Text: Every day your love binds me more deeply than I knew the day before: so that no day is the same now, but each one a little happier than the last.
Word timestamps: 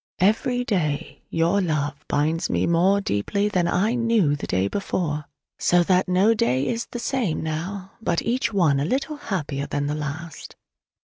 Every 0.17 0.63
day 0.65 1.21
your 1.29 1.61
love 1.61 2.05
binds 2.07 2.49
me 2.49 2.65
more 2.65 3.01
deeply 3.01 3.49
than 3.49 3.67
I 3.67 3.93
knew 3.93 4.35
the 4.35 4.47
day 4.47 4.67
before: 4.67 5.25
so 5.59 5.83
that 5.83 6.07
no 6.09 6.33
day 6.33 6.67
is 6.67 6.87
the 6.87 6.97
same 6.97 7.43
now, 7.43 7.91
but 8.01 8.23
each 8.23 8.51
one 8.51 8.79
a 8.79 8.85
little 8.85 9.17
happier 9.17 9.67
than 9.67 9.85
the 9.85 9.93
last. 9.93 10.55